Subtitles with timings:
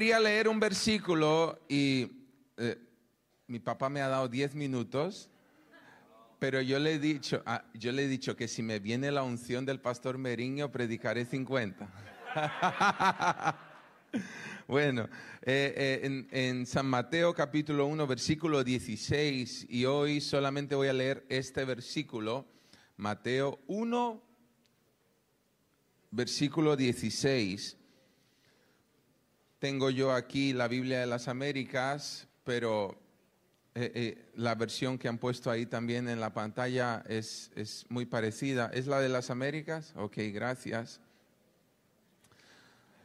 [0.00, 2.10] quería leer un versículo y
[2.56, 2.78] eh,
[3.48, 5.28] mi papá me ha dado 10 minutos,
[6.38, 9.22] pero yo le, he dicho, ah, yo le he dicho que si me viene la
[9.22, 11.86] unción del pastor Meriño, predicaré 50.
[14.66, 15.06] bueno,
[15.42, 20.94] eh, eh, en, en San Mateo capítulo 1, versículo 16, y hoy solamente voy a
[20.94, 22.46] leer este versículo,
[22.96, 24.22] Mateo 1,
[26.10, 27.76] versículo 16.
[29.60, 32.98] Tengo yo aquí la Biblia de las Américas, pero
[33.74, 38.06] eh, eh, la versión que han puesto ahí también en la pantalla es, es muy
[38.06, 38.70] parecida.
[38.72, 39.92] ¿Es la de las Américas?
[39.96, 41.02] Ok, gracias.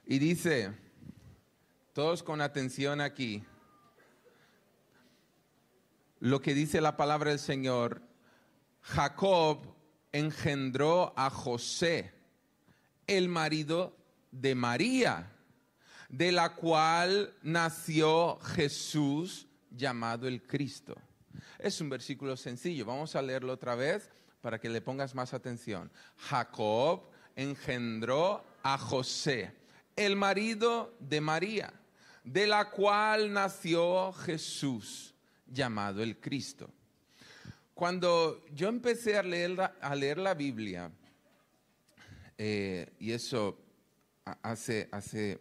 [0.05, 0.71] Y dice,
[1.91, 3.43] todos con atención aquí,
[6.21, 8.01] lo que dice la palabra del Señor,
[8.79, 9.75] Jacob
[10.13, 12.13] engendró a José,
[13.07, 13.97] el marido
[14.31, 15.34] de María
[16.09, 20.95] de la cual nació Jesús llamado el Cristo.
[21.59, 24.09] Es un versículo sencillo, vamos a leerlo otra vez
[24.41, 25.91] para que le pongas más atención.
[26.17, 29.53] Jacob engendró a José,
[29.95, 31.73] el marido de María,
[32.23, 35.13] de la cual nació Jesús
[35.47, 36.69] llamado el Cristo.
[37.73, 40.91] Cuando yo empecé a leer la, Biblia,
[42.38, 43.59] eh, y eso
[44.41, 45.39] hace, hace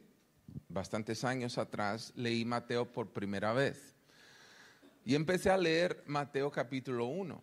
[0.75, 3.95] bastantes años atrás, leí Mateo por primera vez.
[5.05, 7.43] Y empecé a leer Mateo capítulo 1.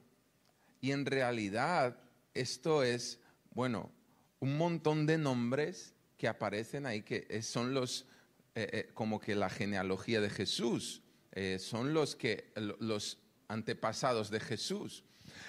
[0.82, 1.98] Y en realidad
[2.34, 3.20] esto es,
[3.52, 3.90] bueno,
[4.40, 8.06] un montón de nombres que aparecen ahí, que son los,
[8.54, 13.18] eh, eh, como que la genealogía de Jesús, eh, son los, que, los
[13.48, 15.06] antepasados de Jesús.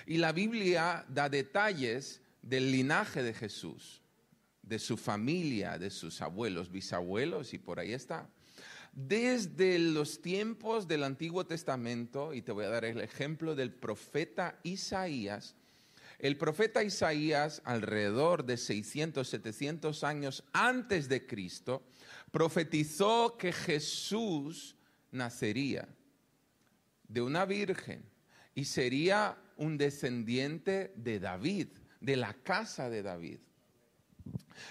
[0.06, 4.01] Y la Biblia da detalles del linaje de Jesús
[4.62, 8.28] de su familia, de sus abuelos, bisabuelos, y por ahí está.
[8.92, 14.58] Desde los tiempos del Antiguo Testamento, y te voy a dar el ejemplo del profeta
[14.62, 15.56] Isaías,
[16.18, 21.82] el profeta Isaías, alrededor de 600, 700 años antes de Cristo,
[22.30, 24.76] profetizó que Jesús
[25.10, 25.88] nacería
[27.08, 28.04] de una virgen
[28.54, 31.68] y sería un descendiente de David,
[32.00, 33.38] de la casa de David.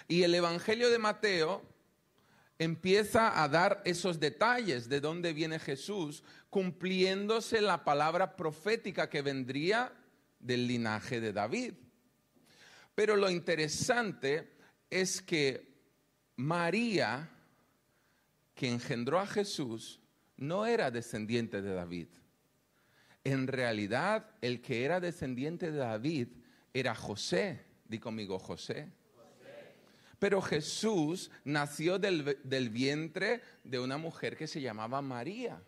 [0.08, 1.64] Y el Evangelio de Mateo
[2.60, 9.92] empieza a dar esos detalles de dónde viene Jesús, cumpliéndose la palabra profética que vendría
[10.40, 11.74] del linaje de David.
[12.94, 14.52] Pero lo interesante
[14.90, 15.74] es que
[16.36, 17.30] María,
[18.54, 20.00] que engendró a Jesús,
[20.38, 22.08] no era descendiente de David.
[23.24, 26.28] En realidad, el que era descendiente de David
[26.74, 27.66] era José.
[27.86, 28.92] Di conmigo, José.
[30.22, 35.60] Pero Jesús nació del, vientre de una mujer que se llamaba María.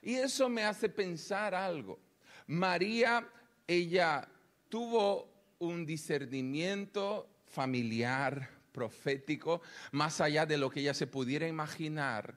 [0.00, 1.98] Y eso me hace pensar algo.
[2.46, 3.28] María,
[3.66, 4.28] ella
[4.68, 12.36] tuvo un discernimiento familiar, profético, más allá de lo que ella se pudiera imaginar,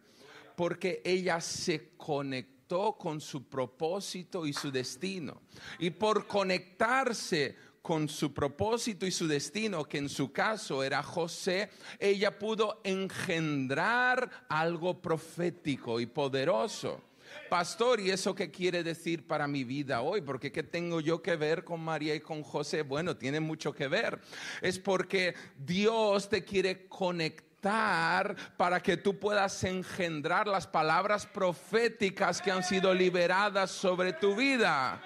[0.56, 5.44] porque ella se conectó con su propósito y su destino.
[5.78, 11.70] Y por conectarse con su propósito y su destino, que en su caso era José,
[12.00, 17.00] ella pudo engendrar algo profético y poderoso.
[17.48, 20.22] Pastor, ¿y eso qué quiere decir para mi vida hoy?
[20.22, 22.82] Porque ¿qué tengo yo que ver con María y con José?
[22.82, 24.20] Bueno, tiene mucho que ver.
[24.64, 32.50] Es porque Dios te quiere conectar para que tú puedas engendrar las palabras proféticas que
[32.50, 35.00] han sido liberadas sobre tu vida.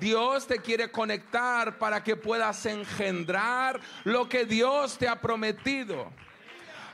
[0.00, 6.10] Dios te quiere conectar para que puedas engendrar lo que Dios te ha prometido.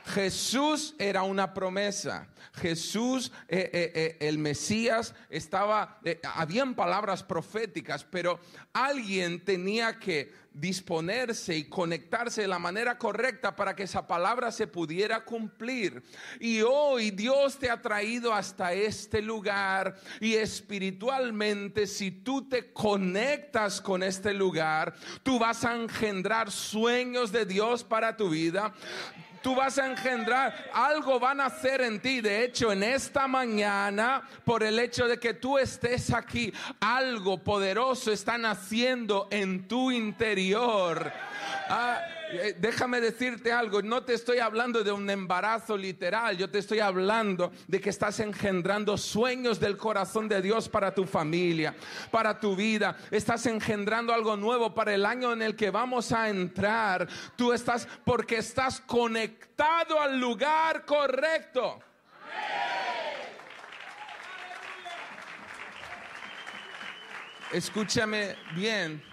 [0.05, 2.27] Jesús era una promesa.
[2.53, 5.99] Jesús, eh, eh, eh, el Mesías, estaba,
[6.35, 8.39] habían palabras proféticas, pero
[8.73, 14.67] alguien tenía que disponerse y conectarse de la manera correcta para que esa palabra se
[14.67, 16.03] pudiera cumplir.
[16.41, 23.79] Y hoy Dios te ha traído hasta este lugar y espiritualmente si tú te conectas
[23.79, 24.93] con este lugar,
[25.23, 28.73] tú vas a engendrar sueños de Dios para tu vida
[29.41, 32.21] tú vas a engendrar, algo van a hacer en ti.
[32.21, 38.11] De hecho, en esta mañana, por el hecho de que tú estés aquí, algo poderoso
[38.11, 41.11] está naciendo en tu interior.
[41.69, 41.99] Ah,
[42.59, 47.51] déjame decirte algo, no te estoy hablando de un embarazo literal, yo te estoy hablando
[47.67, 51.75] de que estás engendrando sueños del corazón de Dios para tu familia,
[52.11, 56.29] para tu vida, estás engendrando algo nuevo para el año en el que vamos a
[56.29, 57.07] entrar.
[57.35, 61.79] Tú estás porque estás conectado al lugar correcto.
[67.51, 69.03] Escúchame bien.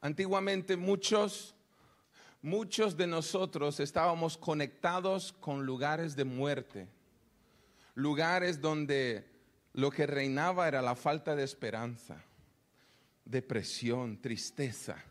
[0.00, 1.54] Antiguamente muchos,
[2.42, 6.88] muchos de nosotros estábamos conectados con lugares de muerte,
[7.94, 9.28] lugares donde
[9.72, 12.22] lo que reinaba era la falta de esperanza,
[13.24, 15.04] depresión, tristeza.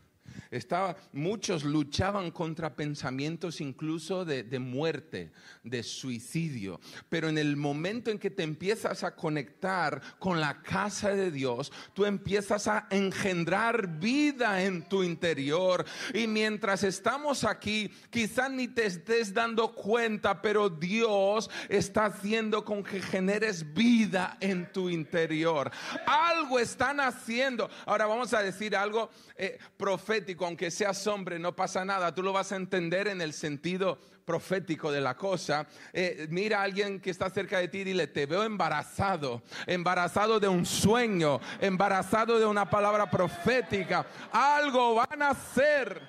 [0.50, 5.30] Estaba, muchos luchaban contra pensamientos incluso de, de, muerte,
[5.62, 6.80] de suicidio.
[7.08, 11.72] Pero en el momento en que te empiezas a conectar con la casa de Dios,
[11.94, 15.84] tú empiezas a engendrar vida en tu interior.
[16.14, 22.82] Y mientras estamos aquí, quizás ni te estés dando cuenta, pero Dios está haciendo con
[22.82, 25.70] que generes vida en tu interior.
[26.06, 27.68] Algo están haciendo.
[27.86, 32.32] Ahora vamos a decir algo eh, profético, aunque seas hombre, no pasa nada, tú lo
[32.32, 35.66] vas a entender en el sentido profético de la cosa.
[35.92, 40.40] Eh, mira a alguien que está cerca de ti y dile, te veo embarazado, embarazado
[40.40, 44.06] de un sueño, embarazado de una palabra profética.
[44.32, 46.02] Algo van a hacer.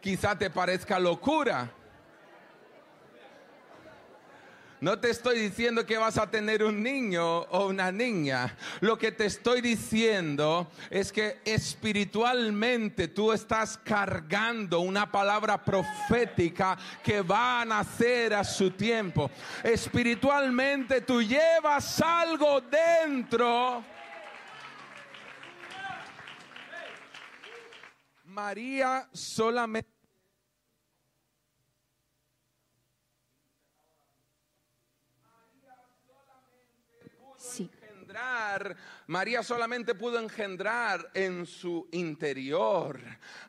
[0.00, 1.72] Quizá te parezca locura
[4.82, 8.56] No te estoy diciendo que vas a tener un niño o una niña.
[8.80, 17.22] Lo que te estoy diciendo es que espiritualmente tú estás cargando una palabra profética que
[17.22, 19.30] va a nacer a su tiempo.
[19.62, 23.84] Espiritualmente tú llevas algo dentro.
[28.24, 29.91] María solamente
[39.06, 43.00] María solamente pudo engendrar en su interior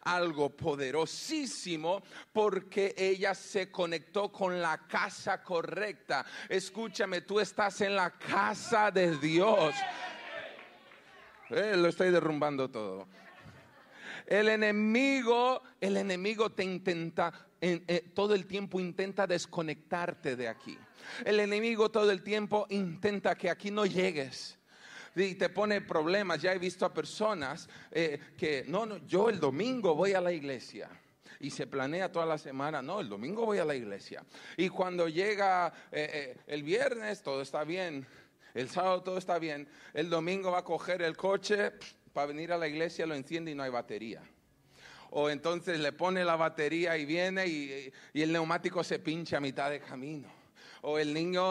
[0.01, 6.25] algo poderosísimo porque ella se conectó con la casa correcta.
[6.49, 9.75] Escúchame, tú estás en la casa de Dios.
[11.49, 13.07] Eh, lo estoy derrumbando todo.
[14.27, 20.77] El enemigo, el enemigo te intenta, eh, todo el tiempo intenta desconectarte de aquí.
[21.25, 24.57] El enemigo todo el tiempo intenta que aquí no llegues
[25.15, 26.41] y te pone problemas.
[26.41, 30.31] Ya he visto a personas eh, que, no, no, yo el domingo voy a la
[30.31, 30.89] iglesia
[31.39, 34.23] y se planea toda la semana, no, el domingo voy a la iglesia.
[34.55, 38.07] Y cuando llega eh, el viernes, todo está bien,
[38.53, 41.73] el sábado todo está bien, el domingo va a coger el coche
[42.13, 44.21] para venir a la iglesia, lo enciende y no hay batería.
[45.09, 49.39] O entonces le pone la batería y viene y, y el neumático se pincha a
[49.39, 50.42] mitad de camino
[50.81, 51.43] o el niño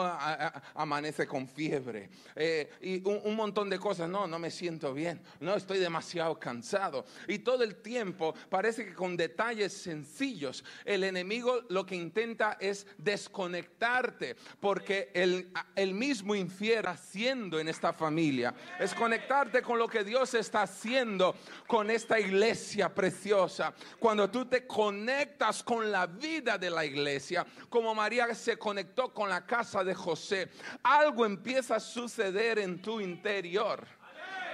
[0.75, 4.09] amanece con fiebre eh, y un, montón de cosas.
[4.09, 7.05] No, no me siento bien, no estoy demasiado cansado.
[7.27, 12.85] Y todo el tiempo parece que con detalles sencillos el enemigo lo que intenta es
[12.97, 20.03] desconectarte porque el, el mismo infierno haciendo en esta familia es conectarte con lo que
[20.03, 21.35] Dios está haciendo
[21.67, 23.73] con esta iglesia preciosa.
[23.99, 29.29] Cuando tú te conectas con la vida de la iglesia, como María se conectó con
[29.29, 30.49] la casa de José,
[30.83, 33.85] algo empieza a suceder en tu interior.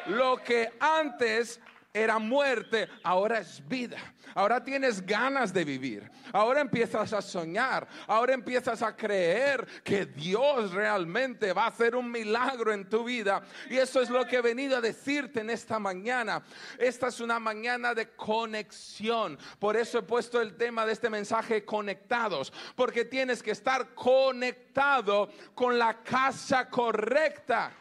[0.07, 1.59] Lo que antes
[1.99, 3.97] era muerte, ahora es vida.
[4.35, 6.09] Ahora tienes ganas de vivir.
[6.31, 7.87] Ahora empiezas a soñar.
[8.07, 13.41] Ahora empiezas a creer que Dios realmente va a hacer un milagro en tu vida.
[13.69, 16.43] Y eso es lo que he venido a decirte en esta mañana.
[16.77, 19.37] Esta es una mañana de conexión.
[19.59, 22.53] Por eso he puesto el tema de este mensaje conectados.
[22.75, 27.73] Porque tienes que estar conectado con la casa correcta.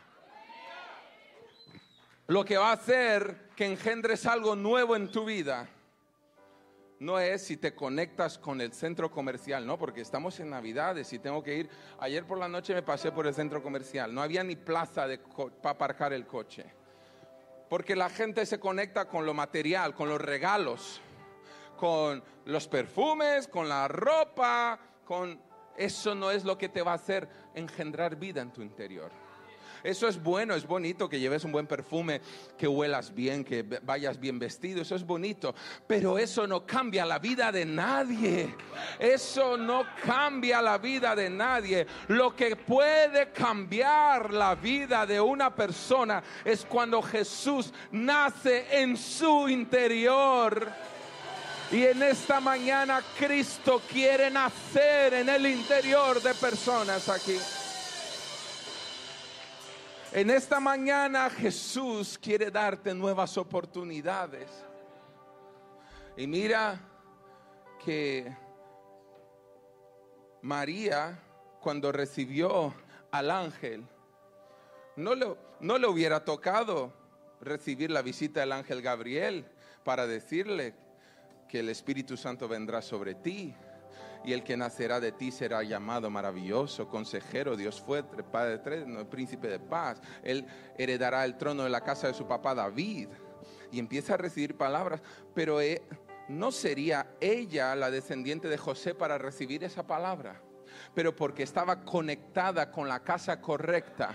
[2.26, 5.68] Lo que va a hacer que engendres algo nuevo en tu vida
[7.00, 11.18] no es si te conectas con el centro comercial, no, porque estamos en Navidades y
[11.18, 11.70] tengo que ir.
[11.98, 15.08] Ayer por la noche me pasé por el centro comercial, no había ni plaza
[15.60, 16.66] para aparcar el coche.
[17.68, 21.00] Porque la gente se conecta con lo material, con los regalos,
[21.76, 25.36] con los perfumes, con la ropa, con
[25.76, 29.10] eso no es lo que te va a hacer engendrar vida en tu interior.
[29.82, 32.20] Eso es bueno, es bonito que lleves un buen perfume,
[32.56, 35.54] que huelas bien, que vayas bien vestido, eso es bonito,
[35.86, 38.54] pero eso no cambia la vida de nadie.
[38.98, 41.86] Eso no cambia la vida de nadie.
[42.08, 49.48] Lo que puede cambiar la vida de una persona es cuando Jesús nace en su
[49.48, 50.68] interior.
[51.70, 57.36] Y en esta mañana Cristo quiere nacer en el interior de personas aquí.
[60.12, 64.48] En esta mañana Jesús quiere darte nuevas oportunidades.
[66.16, 66.80] Y mira
[67.84, 68.34] que
[70.40, 71.18] María,
[71.60, 72.72] cuando recibió
[73.10, 73.84] al ángel,
[74.96, 76.90] no le, no le hubiera tocado
[77.42, 79.44] recibir la visita del ángel Gabriel
[79.84, 80.74] para decirle
[81.50, 83.54] que el Espíritu Santo vendrá sobre ti
[84.24, 89.48] y el que nacerá de ti será llamado maravilloso, consejero, Dios fuerte, Padre eterno, príncipe
[89.48, 90.00] de paz.
[90.22, 90.46] Él
[90.76, 93.08] heredará el trono de la casa de su papá David
[93.70, 95.00] y empieza a recibir palabras,
[95.34, 95.82] pero eh,
[96.28, 100.42] no sería ella la descendiente de José para recibir esa palabra
[100.94, 104.14] pero porque estaba conectada con la casa correcta,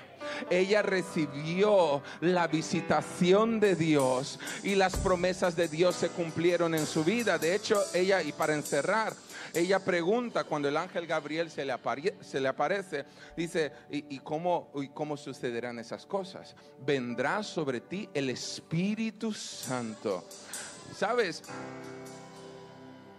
[0.50, 7.04] ella recibió la visitación de Dios y las promesas de Dios se cumplieron en su
[7.04, 7.38] vida.
[7.38, 9.14] De hecho, ella, y para encerrar,
[9.54, 13.06] ella pregunta cuando el ángel Gabriel se le, aparece,
[13.38, 16.56] dice, ¿y, cómo, ¿y cómo sucederán esas cosas?
[16.80, 20.26] Vendrá sobre ti el Espíritu Santo.
[20.96, 21.44] ¿Sabes?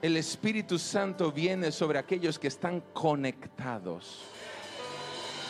[0.05, 4.19] El Espíritu Santo viene sobre aquellos que están conectados.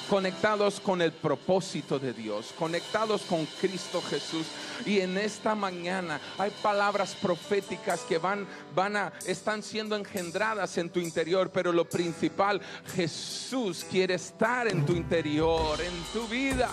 [0.09, 4.47] Conectados con el propósito de Dios, conectados con Cristo Jesús.
[4.87, 8.47] Y en esta mañana hay palabras proféticas que van,
[8.77, 12.61] van a, están siendo engendradas en tu interior, pero lo principal,
[12.95, 16.71] Jesús quiere estar en tu interior, en tu vida.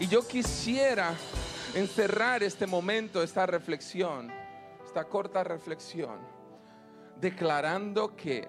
[0.00, 1.14] Y yo quisiera
[1.76, 4.32] encerrar este momento, esta reflexión,
[4.84, 6.33] esta corta reflexión
[7.20, 8.48] declarando que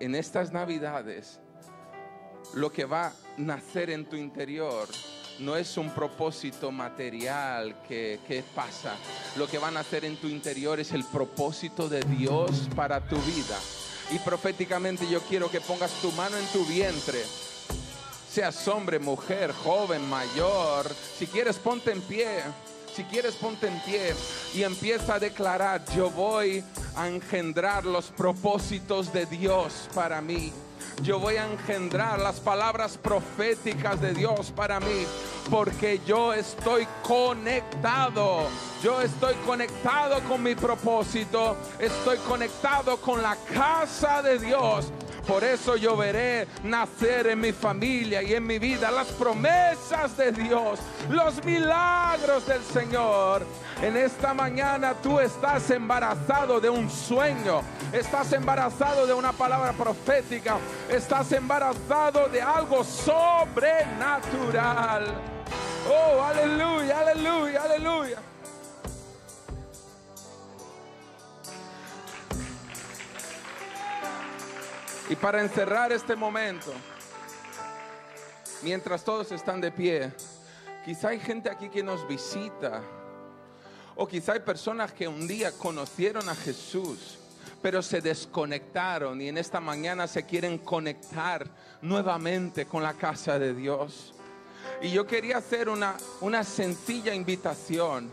[0.00, 1.40] en estas navidades
[2.54, 4.88] lo que va a nacer en tu interior
[5.38, 8.94] no es un propósito material que, pasa.
[9.36, 13.16] Lo que va a nacer en tu interior es el propósito de Dios para tu
[13.16, 13.58] vida.
[14.10, 17.22] Y proféticamente yo quiero que pongas tu mano en tu vientre.
[18.30, 20.90] Seas hombre, mujer, joven, mayor.
[21.18, 22.42] Si quieres, ponte en pie.
[22.96, 24.14] Si quieres, ponte en pie
[24.54, 30.50] y empieza a declarar, yo voy a engendrar los propósitos de Dios para mí.
[31.02, 35.06] Yo voy a engendrar las palabras proféticas de Dios para mí,
[35.50, 38.48] porque yo estoy conectado.
[38.82, 44.86] Yo estoy conectado con mi propósito, estoy conectado con la casa de Dios.
[45.26, 50.30] Por eso yo veré nacer en mi familia y en mi vida las promesas de
[50.30, 50.78] Dios,
[51.10, 53.44] los milagros del Señor.
[53.82, 60.58] En esta mañana tú estás embarazado de un sueño, estás embarazado de una palabra profética,
[60.88, 65.12] estás embarazado de algo sobrenatural.
[65.90, 68.35] Oh, aleluya, aleluya, aleluya.
[75.08, 76.72] Y para encerrar este momento,
[78.62, 80.12] mientras todos están de pie,
[80.84, 82.82] quizá hay gente aquí que nos visita,
[83.94, 87.18] o quizá hay personas que un día conocieron a Jesús,
[87.62, 91.48] pero se desconectaron y en esta mañana se quieren conectar
[91.82, 94.12] nuevamente con la casa de Dios.
[94.82, 98.10] Y yo quería hacer una, una sencilla invitación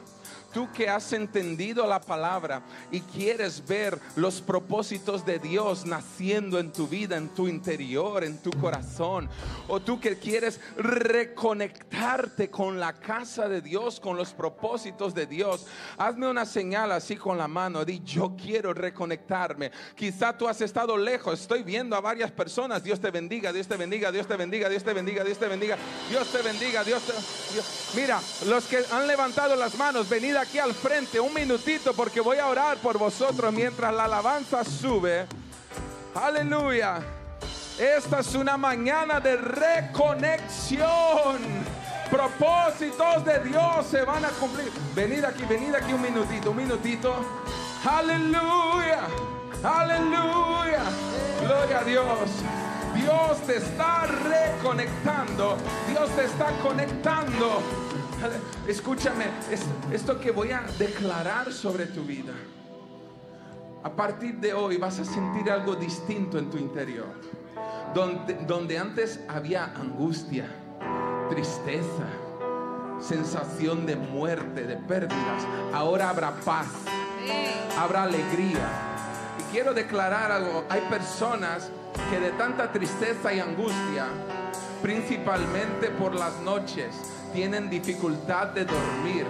[0.54, 6.72] Tú que has entendido la palabra y quieres ver los propósitos de Dios naciendo en
[6.72, 9.30] tu vida, en tu interior, en tu corazón.
[9.68, 15.66] O tú que quieres reconectarte con la casa de Dios, con los propósitos de Dios.
[15.98, 17.84] Hazme una señal así con la mano.
[17.84, 19.72] Di, yo quiero reconectarme.
[19.96, 21.42] Quizá tú has estado lejos.
[21.42, 22.84] Estoy viendo a varias personas.
[22.84, 25.78] Dios te bendiga, Dios te bendiga, Dios te bendiga, Dios te bendiga, Dios te bendiga.
[26.10, 27.14] Dios te bendiga, Dios te...
[28.00, 32.38] Mira, los que han levantado las manos, venid aquí al frente un minutito porque voy
[32.38, 35.26] a orar por vosotros mientras la alabanza sube.
[36.14, 37.00] Aleluya.
[37.80, 40.84] Esta es una mañana de reconexión.
[42.12, 44.70] Propósitos de Dios se van a cumplir.
[44.94, 47.16] Venid aquí, venid aquí un minutito, un minutito.
[47.90, 49.08] Aleluya.
[49.64, 50.84] Aleluya.
[51.42, 52.30] Gloria a Dios.
[52.94, 55.58] Dios te está reconectando.
[55.88, 57.83] Dios te está conectando
[58.68, 59.26] Escúchame,
[59.92, 62.34] esto que voy a declarar sobre tu vida.
[63.84, 67.14] A partir de hoy vas a sentir algo distinto en tu interior.
[67.94, 70.48] Donde, donde antes había angustia,
[71.30, 72.08] tristeza,
[73.00, 76.68] sensación de muerte, de pérdidas, ahora habrá paz,
[77.78, 78.68] habrá alegría.
[79.40, 81.70] Y quiero declarar algo, hay personas
[82.10, 84.08] que de tanta tristeza y angustia,
[84.82, 86.96] principalmente por las noches,
[87.34, 89.26] tienen dificultad de dormir,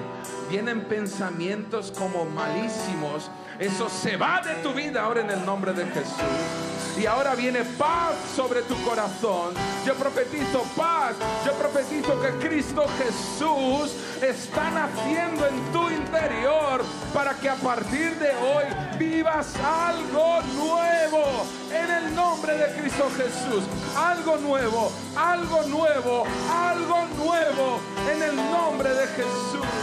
[0.50, 5.86] vienen pensamientos como malísimos, eso se va de tu vida ahora en el nombre de
[5.86, 6.73] Jesús.
[6.98, 9.54] Y ahora viene paz sobre tu corazón.
[9.86, 11.16] Yo profetizo paz.
[11.46, 16.84] Yo profetizo que Cristo Jesús está naciendo en tu interior
[17.14, 18.66] para que a partir de hoy
[19.00, 23.64] vivas algo nuevo en el nombre de Cristo Jesús.
[23.98, 27.80] Algo nuevo, algo nuevo, algo nuevo
[28.12, 29.83] en el nombre de Jesús.